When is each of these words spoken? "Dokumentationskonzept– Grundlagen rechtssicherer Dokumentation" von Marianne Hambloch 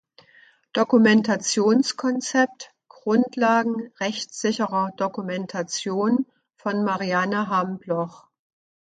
"Dokumentationskonzept– 0.73 2.71
Grundlagen 2.89 3.91
rechtssicherer 3.99 4.89
Dokumentation" 4.97 6.25
von 6.57 6.83
Marianne 6.83 7.49
Hambloch 7.49 8.27